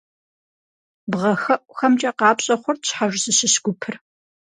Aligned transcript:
Бгъэхэӏухэмкӏэ 1.09 2.11
къапщӏэ 2.19 2.55
хъурт 2.61 2.81
щхьэж 2.87 3.13
зыщыщ 3.23 3.55
гупыр. 3.63 3.95